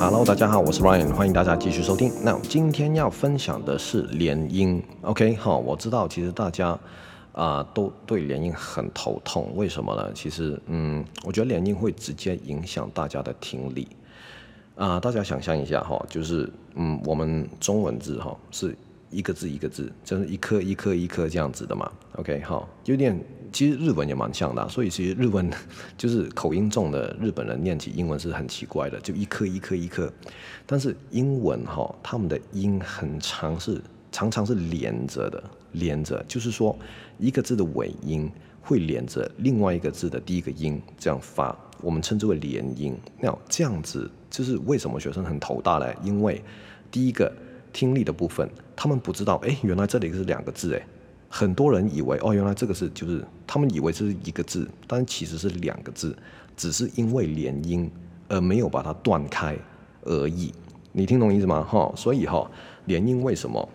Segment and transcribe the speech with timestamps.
[0.00, 2.12] Hello，大家好，我是 Ryan，欢迎大家继续收听。
[2.22, 6.78] 那今天要分享的是连音，OK，好，我知道其实大家
[7.32, 10.12] 啊、都对连音很头痛，为什么呢？
[10.14, 13.88] 其实，嗯，我觉得连音会直接影响大家的听力
[14.76, 18.76] 啊、大家想象一下哈，就是嗯，我们中文字哈是。
[19.10, 21.90] 一个字一个字，就是一颗一颗一颗这样子的嘛。
[22.16, 23.18] OK，好，有点
[23.52, 25.50] 其实日文也蛮像的，所以其实日文
[25.96, 30.12] 就是口音重的日本人念起英文是很奇怪的，就一颗一颗一颗。
[30.66, 33.80] 但是英文哈，他们的音很长，是
[34.12, 35.42] 常常是连着的，
[35.72, 36.76] 连着，就是说
[37.18, 38.30] 一个字的尾音
[38.60, 42.96] 会连着另外一个字的第一个音这样发，我们称之为连音。
[43.20, 45.96] 那这样子就是为什么学生很头大嘞？
[46.02, 46.42] 因为
[46.90, 47.32] 第一个。
[47.70, 50.86] 听力的部分，他们不知道，哎，原来这里是两个字，哎，
[51.28, 56.16] 很多人以为，哦，原来这个是就是，他们以为这是一个字，但其实是两个字，
[56.56, 57.90] 只是因为连音
[58.28, 59.56] 而没有把它断开
[60.04, 60.52] 而已。
[60.92, 61.62] 你听懂意思吗？
[61.62, 62.50] 哈、所以哈、哦，
[62.86, 63.68] 连音为什么，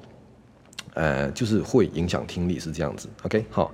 [0.96, 3.08] 呃，就是会影响听力是这样子。
[3.24, 3.72] OK，好，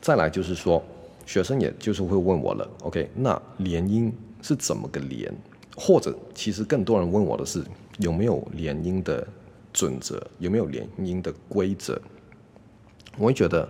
[0.00, 0.82] 再来就是说，
[1.26, 5.32] 学生也就是会问我了，OK，那连音是怎么个连？
[5.76, 7.64] 或者其实更多人问我的是
[7.98, 9.26] 有没有连音的？
[9.74, 11.98] 准则有没有连音的规则？
[13.18, 13.68] 我会觉得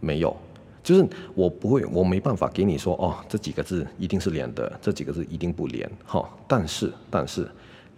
[0.00, 0.36] 没有，
[0.82, 5.90] 就是我不会，我没办法给你说哦，这几个字一定是连的，这几个字一定不连。
[6.04, 7.48] 哈，但是但是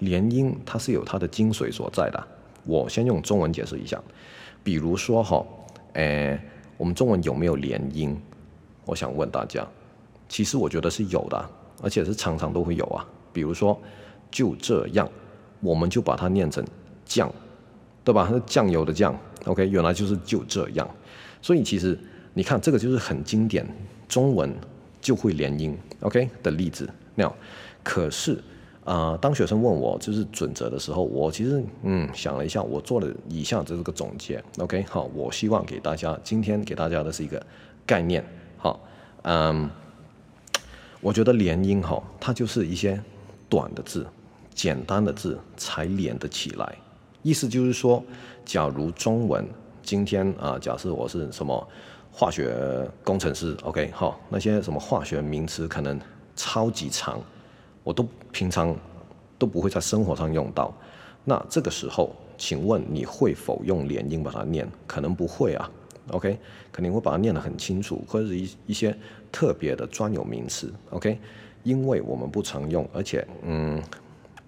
[0.01, 2.29] 连音它是有它的精髓所在的。
[2.65, 4.01] 我先用中文解释一下，
[4.63, 5.45] 比如说哈，
[5.95, 6.41] 诶，
[6.77, 8.17] 我们中文有没有连音？
[8.85, 9.67] 我想问大家，
[10.29, 11.51] 其实我觉得是有的，
[11.83, 13.07] 而且是常常都会有啊。
[13.33, 13.81] 比如说
[14.31, 15.09] 就这样，
[15.61, 16.65] 我们就把它念成。
[17.05, 17.31] 酱，
[18.05, 18.27] 对吧？
[18.33, 19.15] 是酱油的酱
[19.47, 20.89] ，OK，原来就是就这样。
[21.41, 21.99] 所以其实
[22.35, 23.67] 你看，这个就是很经典，
[24.09, 24.55] 中文
[25.01, 26.89] 就会连音，OK 的例子。
[27.15, 27.31] 那
[27.83, 28.33] 可是
[28.85, 37.45] 啊、呃，当学生问我就是准则的时候，我其实嗯想了一下，我做了以下这个总结，OK，好，我希望给大家今天给大家的是一个
[37.85, 38.25] 概念，
[38.57, 38.81] 好，
[39.23, 39.69] 嗯，
[41.01, 43.01] 我觉得连音哈，它就是一些
[43.49, 44.07] 短的字、
[44.55, 46.77] 简单的字才连得起来。
[47.23, 48.03] 意思就是说，
[48.45, 49.47] 假如中文
[49.83, 51.69] 今天啊，假设我是什么
[52.11, 52.53] 化学
[53.05, 55.99] 工程师，OK，好，那些什么化学名词可能
[56.35, 57.21] 超级长，
[57.85, 58.77] 我都平常
[59.39, 60.75] 都不会在生活上用到。
[61.25, 64.69] 那这个时候，请问你会否用连音把它念？
[64.89, 65.71] 可能不会啊
[66.11, 66.37] ，OK，
[66.73, 68.97] 肯定会把它念得很清楚，或者是一一些
[69.31, 71.17] 特别的专有名词，OK，
[71.63, 73.81] 因为我们不常用，而且嗯。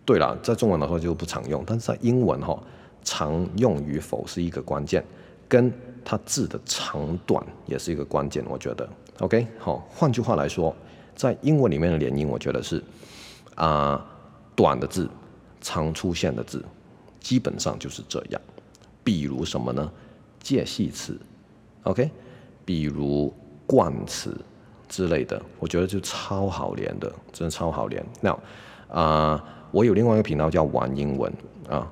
[0.05, 2.63] 对了，在中文的话就不常用，但是在英文哈，
[3.03, 5.05] 常用与否是一个关键，
[5.49, 5.73] 跟
[6.05, 8.89] 它字的长短也是一个关键，我觉得。
[9.21, 10.75] OK，好，换句话来说，
[11.15, 12.83] 在英文里面的连音，我觉得是
[13.55, 14.05] 啊、
[14.55, 15.09] 短的字，
[15.61, 16.65] 常出现的字，
[17.21, 18.41] 基本上就是这样。
[19.03, 19.91] 比如什么呢？
[20.41, 21.19] 介系词
[21.85, 22.11] ，OK，
[22.67, 23.33] 比如
[23.67, 24.39] 冠词
[24.89, 28.05] 之类的，我觉得就超好连的，真的超好连。
[28.21, 28.39] 那啊。
[28.89, 29.43] 呃
[29.75, 31.33] 我有另外一个频道叫玩英文
[31.69, 31.85] 啊，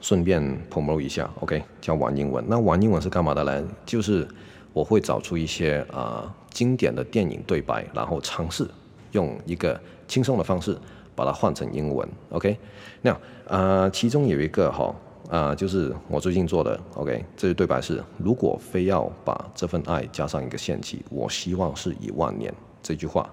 [0.00, 0.40] 顺便
[0.70, 2.44] promo 一下，OK，叫玩英文。
[2.46, 3.68] 那玩英文是干嘛的呢？
[3.84, 4.24] 就是
[4.72, 8.64] 我会找出一些啊经典的电影对白，然后尝试
[9.10, 10.78] 用一个轻松的方式
[11.16, 12.56] 把它换成英文，OK。
[13.02, 13.16] 那
[13.48, 14.94] 啊，其中有一个哈
[15.28, 22.52] 啊，就是我最近做的，OK，这些对白是：如果非要把这份爱加上一个限期，我希望是一万年。
[22.82, 23.28] 这句话。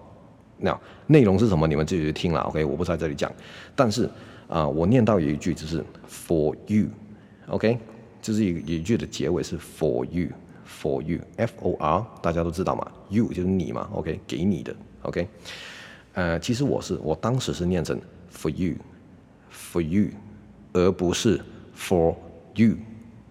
[0.58, 1.68] 那内容是什么？
[1.68, 3.32] 你们自己去听了，OK，我不在这里讲。
[3.76, 4.10] 但是
[4.48, 7.78] 啊、我念到有一句就是 for you，OK，
[8.22, 15.28] 就是一一句的结尾是 for you，for you，F O R，大家都知道嘛，you 就是你嘛，OK，给你的，OK。
[16.14, 18.00] 呃，其实我是我当时是念成
[18.32, 20.10] for you，for you，
[20.74, 21.42] 而不是
[21.78, 22.16] for
[22.56, 22.76] you。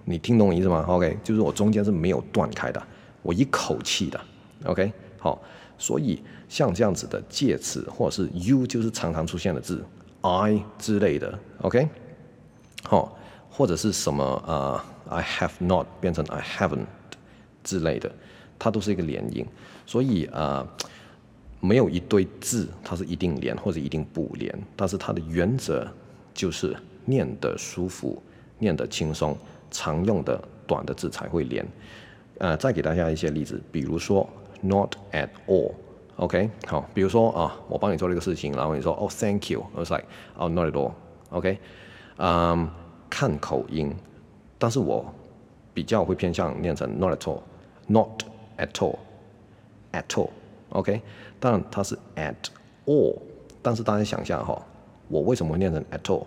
[0.04, 2.82] 你听懂我意思吗？OK，就是我中间是没有断开的，
[3.22, 4.20] 我一口气的
[4.64, 5.42] ，OK，好。
[5.76, 9.84] 所以像这样子的介词，或者是 you 就是常常出现的字
[10.20, 11.88] ，I 之类的，OK，
[12.84, 13.18] 好，
[13.50, 16.86] 或者是什么啊、uh,，I have not 变成 I haven't
[17.64, 18.10] 之类的，
[18.56, 19.44] 它都是一个连音。
[19.84, 20.86] 所以啊，uh,
[21.60, 25.86] 没有一堆字它是一定连或者一定不连，但是它的原则
[26.32, 28.22] 就是念得舒服，
[28.64, 29.36] 念得轻松
[29.70, 31.64] 常用的短的字才会连。
[32.38, 34.28] 呃再给大家一些例子比如说
[34.60, 35.72] not at all
[36.16, 40.06] ok 好比如说啊我帮你做了一个事情然后你说哦 thank you 我就是 like
[40.36, 40.92] 哦 not at all
[41.30, 41.58] ok
[42.16, 42.68] 嗯
[43.10, 43.94] 看口音
[44.58, 45.04] 但是我
[45.72, 47.40] 比较会偏向念成 not at all
[47.86, 48.24] not
[48.58, 48.96] at all
[49.92, 50.30] at all
[50.70, 51.00] ok
[51.38, 52.34] 但它是 at
[52.86, 53.16] all
[53.62, 54.60] 但是大家想一下哈
[55.08, 56.24] 我为什么会念成 at all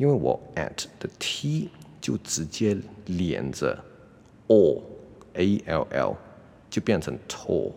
[0.00, 1.68] 因为我 at 的 t
[2.00, 2.74] 就直接
[3.04, 3.78] 连着
[4.48, 6.16] all，a l l
[6.70, 7.70] 就变成 tall，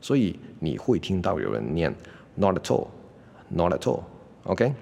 [0.00, 1.94] 所以你会听到有人念
[2.34, 4.74] not at all，not at all，OK？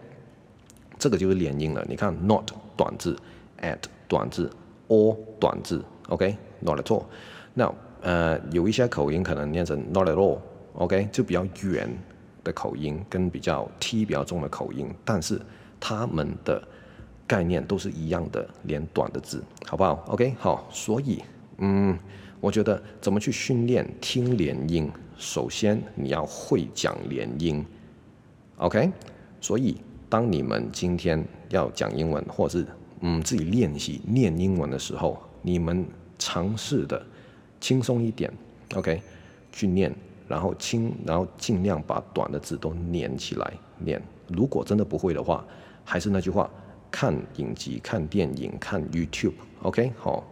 [0.99, 1.85] 这个就是连音了。
[1.87, 3.15] 你看 not 短字
[3.61, 4.51] ，at 短字
[4.89, 7.05] ，all 短字，OK？not at all。
[7.53, 7.71] 那
[8.01, 11.11] 呃有一些口音可能念成 not at all，OK？
[11.13, 11.95] 就比较远
[12.43, 15.39] 的口音跟比较 t 比较重的口音，但是
[15.87, 16.67] 他们的
[17.27, 21.23] 概念都是一样的，连短的字，好不好？OK，好，所以，
[21.59, 21.99] 嗯，
[22.41, 27.63] 我觉得怎么去训练听连音，首先你要会讲连音
[28.57, 28.91] ，OK，
[29.43, 29.77] 所以
[30.09, 32.67] 当你们今天要讲英文，或是
[33.01, 35.87] 嗯自己练习念英文的时候，你们
[36.19, 37.05] 尝试的
[37.61, 38.33] 轻松一点
[38.75, 39.03] ，OK，
[39.53, 39.95] 去念，
[40.27, 44.03] 然后轻，然后尽量把短的字都连起来念。
[44.29, 45.45] 如果真的不会的话，
[45.85, 46.51] 还是那句话。
[46.91, 50.23] 看影集、看电影、看 YouTube，OK，好，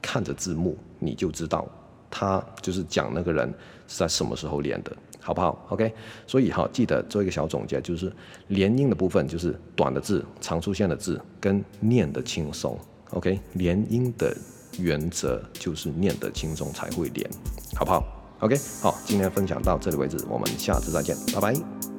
[0.00, 1.66] 看着字幕你就知道
[2.08, 3.52] 他就是讲那个人
[3.88, 5.92] 是在什么时候练的，好不好？OK，
[6.24, 8.12] 所以好，记得做一个小总结，就是
[8.46, 12.78] 连音的部分就是短的字、常出现的字跟念的轻松
[13.10, 14.32] ，OK，连音的
[14.78, 17.28] 原则就是念的轻松才会连，
[17.74, 18.04] 好不好
[18.38, 21.91] ？OK，好，今天分享到这里为止，我们下次再见，拜拜。